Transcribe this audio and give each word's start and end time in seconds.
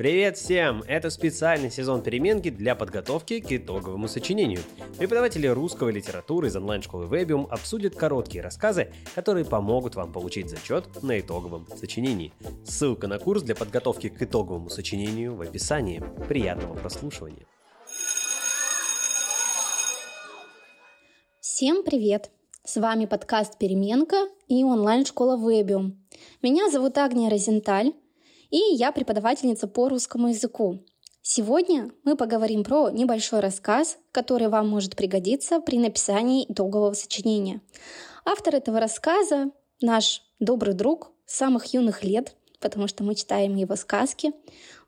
Привет 0.00 0.38
всем! 0.38 0.82
Это 0.88 1.10
специальный 1.10 1.70
сезон 1.70 2.02
переменки 2.02 2.48
для 2.48 2.74
подготовки 2.74 3.38
к 3.38 3.52
итоговому 3.52 4.08
сочинению. 4.08 4.60
Преподаватели 4.98 5.46
русской 5.46 5.92
литературы 5.92 6.48
из 6.48 6.56
онлайн-школы 6.56 7.04
Webium 7.04 7.46
обсудят 7.50 7.96
короткие 7.96 8.42
рассказы, 8.42 8.94
которые 9.14 9.44
помогут 9.44 9.96
вам 9.96 10.10
получить 10.10 10.48
зачет 10.48 11.02
на 11.02 11.20
итоговом 11.20 11.66
сочинении. 11.76 12.32
Ссылка 12.64 13.08
на 13.08 13.18
курс 13.18 13.42
для 13.42 13.54
подготовки 13.54 14.08
к 14.08 14.22
итоговому 14.22 14.70
сочинению 14.70 15.34
в 15.34 15.42
описании. 15.42 16.02
Приятного 16.30 16.76
прослушивания! 16.76 17.44
Всем 21.40 21.84
привет! 21.84 22.30
С 22.64 22.80
вами 22.80 23.04
подкаст 23.04 23.58
«Переменка» 23.58 24.28
и 24.48 24.64
онлайн-школа 24.64 25.36
Webium. 25.36 25.92
Меня 26.40 26.70
зовут 26.70 26.96
Агния 26.96 27.28
Розенталь, 27.28 27.92
и 28.50 28.58
я 28.74 28.92
преподавательница 28.92 29.68
по 29.68 29.88
русскому 29.88 30.28
языку. 30.28 30.84
Сегодня 31.22 31.90
мы 32.04 32.16
поговорим 32.16 32.64
про 32.64 32.90
небольшой 32.90 33.40
рассказ, 33.40 33.98
который 34.10 34.48
вам 34.48 34.68
может 34.68 34.96
пригодиться 34.96 35.60
при 35.60 35.78
написании 35.78 36.50
итогового 36.50 36.94
сочинения. 36.94 37.60
Автор 38.24 38.56
этого 38.56 38.80
рассказа— 38.80 39.50
наш 39.80 40.22
добрый 40.40 40.74
друг 40.74 41.12
с 41.26 41.36
самых 41.36 41.72
юных 41.74 42.04
лет, 42.04 42.36
потому 42.58 42.88
что 42.88 43.04
мы 43.04 43.14
читаем 43.14 43.54
его 43.54 43.76
сказки. 43.76 44.32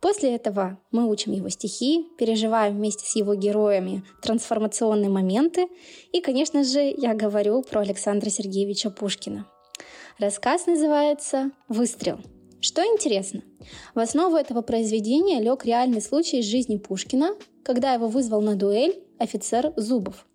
После 0.00 0.34
этого 0.34 0.78
мы 0.90 1.08
учим 1.08 1.32
его 1.32 1.48
стихи, 1.48 2.06
переживаем 2.18 2.76
вместе 2.76 3.04
с 3.04 3.16
его 3.16 3.34
героями 3.34 4.04
трансформационные 4.22 5.10
моменты. 5.10 5.68
И, 6.12 6.20
конечно 6.20 6.64
же, 6.64 6.94
я 6.96 7.14
говорю 7.14 7.62
про 7.62 7.80
Александра 7.80 8.30
Сергеевича 8.30 8.90
Пушкина. 8.90 9.46
Рассказ 10.18 10.66
называется 10.66 11.50
«Выстрел». 11.68 12.20
Что 12.60 12.82
интересно, 12.82 13.42
в 13.94 13.98
основу 13.98 14.36
этого 14.36 14.60
произведения 14.60 15.40
лег 15.40 15.64
реальный 15.64 16.02
случай 16.02 16.40
из 16.40 16.44
жизни 16.44 16.76
Пушкина, 16.76 17.34
когда 17.62 17.94
его 17.94 18.06
вызвал 18.06 18.42
на 18.42 18.54
дуэль 18.54 19.02
офицер 19.18 19.72
Зубов. 19.76 20.26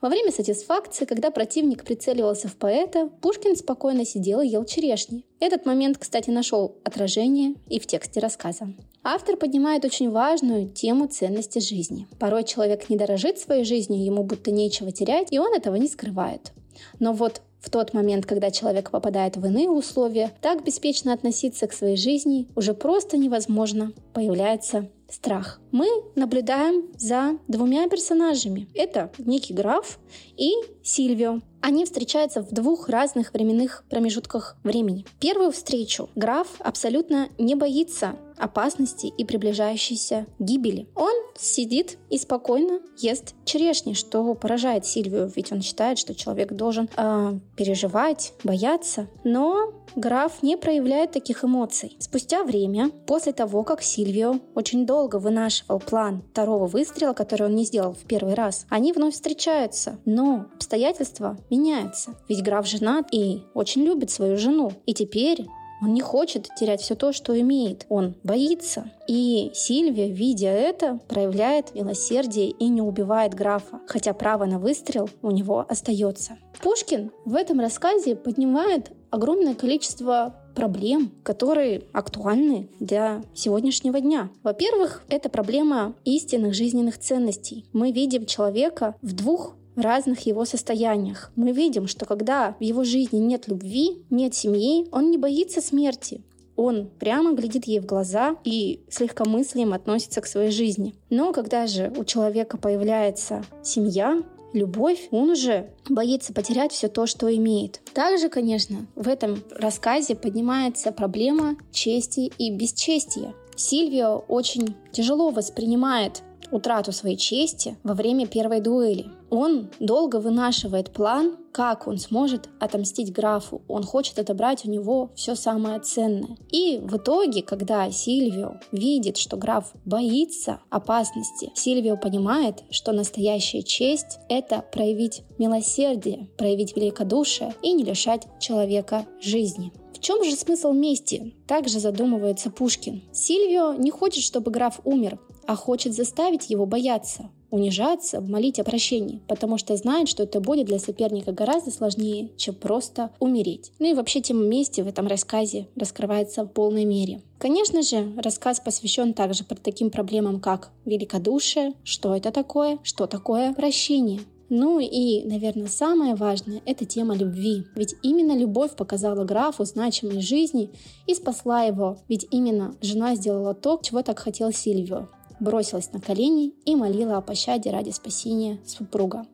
Во 0.00 0.08
время 0.08 0.30
сатисфакции, 0.30 1.04
когда 1.04 1.30
противник 1.30 1.84
прицеливался 1.84 2.46
в 2.46 2.56
поэта, 2.56 3.08
Пушкин 3.20 3.56
спокойно 3.56 4.04
сидел 4.04 4.40
и 4.40 4.48
ел 4.48 4.64
черешни. 4.64 5.24
Этот 5.40 5.66
момент, 5.66 5.98
кстати, 5.98 6.30
нашел 6.30 6.76
отражение 6.84 7.54
и 7.68 7.80
в 7.80 7.86
тексте 7.86 8.20
рассказа. 8.20 8.68
Автор 9.02 9.36
поднимает 9.36 9.84
очень 9.84 10.10
важную 10.10 10.68
тему 10.68 11.06
ценности 11.08 11.58
жизни. 11.58 12.06
Порой 12.20 12.44
человек 12.44 12.88
не 12.88 12.96
дорожит 12.96 13.38
своей 13.38 13.64
жизнью, 13.64 14.04
ему 14.04 14.22
будто 14.22 14.50
нечего 14.52 14.92
терять, 14.92 15.32
и 15.32 15.38
он 15.38 15.54
этого 15.54 15.74
не 15.76 15.88
скрывает. 15.88 16.52
Но 17.00 17.12
вот 17.12 17.40
в 17.64 17.70
тот 17.70 17.94
момент, 17.94 18.26
когда 18.26 18.50
человек 18.50 18.90
попадает 18.90 19.36
в 19.36 19.46
иные 19.46 19.70
условия, 19.70 20.32
так 20.42 20.62
беспечно 20.64 21.12
относиться 21.12 21.66
к 21.66 21.72
своей 21.72 21.96
жизни 21.96 22.46
уже 22.54 22.74
просто 22.74 23.16
невозможно. 23.16 23.92
Появляется 24.12 24.90
страх. 25.08 25.60
Мы 25.70 25.86
наблюдаем 26.14 26.90
за 26.98 27.38
двумя 27.48 27.88
персонажами. 27.88 28.68
Это 28.74 29.10
некий 29.18 29.54
граф 29.54 29.98
и 30.36 30.52
Сильвио. 30.82 31.40
Они 31.64 31.86
встречаются 31.86 32.42
в 32.42 32.52
двух 32.52 32.90
разных 32.90 33.32
временных 33.32 33.84
промежутках 33.88 34.58
времени. 34.64 35.06
Первую 35.18 35.50
встречу 35.50 36.10
граф 36.14 36.46
абсолютно 36.58 37.30
не 37.38 37.54
боится 37.54 38.16
опасности 38.36 39.06
и 39.06 39.24
приближающейся 39.24 40.26
гибели. 40.38 40.88
Он 40.94 41.14
сидит 41.36 41.98
и 42.10 42.18
спокойно 42.18 42.80
ест 42.98 43.34
черешни, 43.44 43.94
что 43.94 44.34
поражает 44.34 44.86
Сильвию, 44.86 45.30
ведь 45.34 45.52
он 45.52 45.62
считает, 45.62 45.98
что 45.98 46.14
человек 46.14 46.52
должен 46.52 46.88
э, 46.96 47.38
переживать, 47.56 48.32
бояться. 48.42 49.08
Но 49.24 49.72
граф 49.96 50.42
не 50.42 50.56
проявляет 50.56 51.12
таких 51.12 51.44
эмоций. 51.44 51.96
Спустя 51.98 52.44
время, 52.44 52.90
после 53.06 53.32
того, 53.32 53.62
как 53.62 53.82
Сильвио 53.82 54.40
очень 54.54 54.86
долго 54.86 55.16
вынашивал 55.16 55.80
план 55.80 56.22
второго 56.32 56.66
выстрела, 56.66 57.12
который 57.12 57.46
он 57.46 57.54
не 57.54 57.64
сделал 57.64 57.92
в 57.92 58.04
первый 58.04 58.34
раз, 58.34 58.66
они 58.68 58.92
вновь 58.92 59.14
встречаются. 59.14 59.98
Но 60.04 60.46
обстоятельства 60.54 61.38
меняются. 61.54 62.14
Ведь 62.28 62.42
граф 62.42 62.66
женат 62.66 63.08
и 63.12 63.42
очень 63.54 63.82
любит 63.82 64.10
свою 64.10 64.36
жену. 64.36 64.72
И 64.86 64.94
теперь 64.94 65.46
он 65.82 65.92
не 65.92 66.00
хочет 66.00 66.48
терять 66.56 66.80
все 66.80 66.94
то, 66.94 67.12
что 67.12 67.38
имеет. 67.38 67.84
Он 67.88 68.14
боится. 68.22 68.90
И 69.06 69.50
Сильвия, 69.54 70.08
видя 70.08 70.48
это, 70.48 70.98
проявляет 71.08 71.74
милосердие 71.74 72.50
и 72.50 72.68
не 72.68 72.80
убивает 72.80 73.34
графа, 73.34 73.80
хотя 73.86 74.14
право 74.14 74.46
на 74.46 74.58
выстрел 74.58 75.10
у 75.22 75.30
него 75.30 75.64
остается. 75.68 76.38
Пушкин 76.62 77.10
в 77.26 77.34
этом 77.34 77.60
рассказе 77.60 78.16
поднимает 78.16 78.92
огромное 79.10 79.54
количество 79.54 80.34
проблем, 80.54 81.12
которые 81.22 81.82
актуальны 81.92 82.68
для 82.80 83.22
сегодняшнего 83.34 84.00
дня. 84.00 84.30
Во-первых, 84.42 85.02
это 85.08 85.28
проблема 85.28 85.94
истинных 86.04 86.54
жизненных 86.54 86.98
ценностей. 86.98 87.66
Мы 87.72 87.92
видим 87.92 88.24
человека 88.24 88.94
в 89.02 89.12
двух 89.14 89.56
в 89.76 89.80
разных 89.80 90.20
его 90.26 90.44
состояниях. 90.44 91.30
Мы 91.36 91.52
видим, 91.52 91.86
что 91.86 92.06
когда 92.06 92.56
в 92.58 92.62
его 92.62 92.84
жизни 92.84 93.18
нет 93.18 93.48
любви, 93.48 94.02
нет 94.10 94.34
семьи, 94.34 94.86
он 94.92 95.10
не 95.10 95.18
боится 95.18 95.60
смерти. 95.60 96.22
Он 96.56 96.88
прямо 97.00 97.32
глядит 97.32 97.64
ей 97.64 97.80
в 97.80 97.86
глаза 97.86 98.36
и 98.44 98.84
с 98.88 99.00
легкомыслием 99.00 99.72
относится 99.72 100.20
к 100.20 100.26
своей 100.26 100.50
жизни. 100.50 100.94
Но 101.10 101.32
когда 101.32 101.66
же 101.66 101.92
у 101.96 102.04
человека 102.04 102.58
появляется 102.58 103.44
семья, 103.62 104.22
любовь, 104.52 105.08
он 105.10 105.30
уже 105.30 105.70
боится 105.88 106.32
потерять 106.32 106.72
все 106.72 106.88
то, 106.88 107.06
что 107.06 107.34
имеет. 107.34 107.80
Также, 107.92 108.28
конечно, 108.28 108.86
в 108.94 109.08
этом 109.08 109.42
рассказе 109.50 110.14
поднимается 110.14 110.92
проблема 110.92 111.56
чести 111.72 112.32
и 112.38 112.52
бесчестия. 112.52 113.34
Сильвио 113.56 114.24
очень 114.28 114.74
тяжело 114.92 115.30
воспринимает 115.30 116.22
утрату 116.50 116.92
своей 116.92 117.16
чести 117.16 117.76
во 117.82 117.94
время 117.94 118.26
первой 118.26 118.60
дуэли. 118.60 119.06
Он 119.36 119.68
долго 119.80 120.20
вынашивает 120.20 120.92
план, 120.92 121.36
как 121.50 121.88
он 121.88 121.98
сможет 121.98 122.48
отомстить 122.60 123.12
графу. 123.12 123.62
Он 123.66 123.82
хочет 123.82 124.20
отобрать 124.20 124.64
у 124.64 124.70
него 124.70 125.10
все 125.16 125.34
самое 125.34 125.80
ценное. 125.80 126.38
И 126.52 126.78
в 126.78 126.98
итоге, 126.98 127.42
когда 127.42 127.90
Сильвио 127.90 128.60
видит, 128.70 129.16
что 129.16 129.36
граф 129.36 129.72
боится 129.84 130.60
опасности, 130.70 131.50
Сильвио 131.56 131.96
понимает, 131.96 132.62
что 132.70 132.92
настоящая 132.92 133.64
честь— 133.64 134.20
это 134.28 134.64
проявить 134.72 135.22
милосердие, 135.36 136.28
проявить 136.38 136.76
великодушие 136.76 137.56
и 137.60 137.72
не 137.72 137.82
лишать 137.82 138.28
человека 138.38 139.04
жизни. 139.20 139.72
Чем 140.04 140.22
же 140.22 140.36
смысл 140.36 140.72
мести? 140.72 141.32
Также 141.46 141.80
задумывается 141.80 142.50
Пушкин. 142.50 143.00
Сильвио 143.14 143.72
не 143.72 143.90
хочет, 143.90 144.22
чтобы 144.22 144.50
граф 144.50 144.80
умер, 144.84 145.18
а 145.46 145.56
хочет 145.56 145.94
заставить 145.94 146.50
его 146.50 146.66
бояться, 146.66 147.30
унижаться, 147.50 148.20
молить 148.20 148.58
о 148.58 148.64
прощении, 148.64 149.22
потому 149.28 149.56
что 149.56 149.74
знает, 149.78 150.10
что 150.10 150.24
это 150.24 150.40
будет 150.40 150.66
для 150.66 150.78
соперника 150.78 151.32
гораздо 151.32 151.70
сложнее, 151.70 152.28
чем 152.36 152.54
просто 152.54 153.12
умереть. 153.18 153.72
Ну 153.78 153.90
и 153.90 153.94
вообще 153.94 154.20
тема 154.20 154.44
мести 154.44 154.82
в 154.82 154.88
этом 154.88 155.06
рассказе 155.06 155.68
раскрывается 155.74 156.44
в 156.44 156.48
полной 156.48 156.84
мере. 156.84 157.22
Конечно 157.38 157.80
же, 157.80 158.12
рассказ 158.18 158.60
посвящен 158.60 159.14
также 159.14 159.44
таким 159.44 159.88
проблемам, 159.88 160.38
как 160.38 160.70
великодушие, 160.84 161.72
что 161.82 162.14
это 162.14 162.30
такое, 162.30 162.78
что 162.82 163.06
такое 163.06 163.54
прощение. 163.54 164.20
Ну 164.48 164.78
и, 164.78 165.24
наверное, 165.24 165.66
самое 165.66 166.14
важное– 166.14 166.62
это 166.66 166.84
тема 166.84 167.16
любви. 167.16 167.64
Ведь 167.74 167.94
именно 168.02 168.36
любовь 168.36 168.76
показала 168.76 169.24
графу 169.24 169.64
значимость 169.64 170.28
жизни 170.28 170.70
и 171.06 171.14
спасла 171.14 171.62
его. 171.62 171.98
Ведь 172.08 172.26
именно 172.30 172.74
жена 172.80 173.14
сделала 173.14 173.54
то, 173.54 173.80
чего 173.82 174.02
так 174.02 174.18
хотел 174.18 174.52
Сильвио 174.52 175.08
бросилась 175.40 175.92
на 175.92 176.00
колени 176.00 176.52
и 176.64 176.74
молила 176.74 177.16
о 177.16 177.20
пощаде 177.20 177.70
ради 177.70 177.90
спасения 177.90 178.60
супруга. 178.66 179.26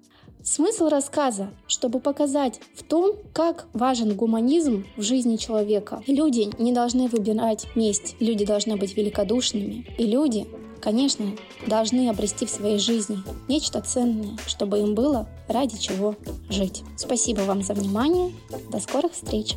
Смысл 0.43 0.89
рассказа, 0.89 1.51
чтобы 1.67 2.01
показать 2.01 2.61
в 2.75 2.83
том, 2.83 3.15
как 3.35 3.69
важен 3.75 4.17
гуманизм 4.17 4.87
в 4.97 5.03
жизни 5.03 5.37
человека. 5.37 6.03
Люди 6.07 6.49
не 6.59 6.73
должны 6.73 7.09
выбирать 7.09 7.67
месть, 7.77 8.17
люди 8.21 8.47
должны 8.47 8.77
быть 8.77 8.97
великодушными. 8.97 9.87
И 9.99 10.07
люди, 10.07 10.47
конечно, 10.81 11.27
должны 11.67 12.09
обрести 12.09 12.47
в 12.47 12.51
своей 12.51 12.79
жизни 12.79 13.19
нечто 13.49 13.81
ценное, 13.81 14.37
чтобы 14.47 14.81
им 14.81 14.95
было 14.95 15.29
ради 15.49 15.79
чего 15.79 16.17
жить. 16.49 16.83
Спасибо 16.97 17.41
вам 17.41 17.63
за 17.63 17.75
внимание. 17.75 18.33
До 18.71 18.81
скорых 18.81 19.13
встреч! 19.13 19.57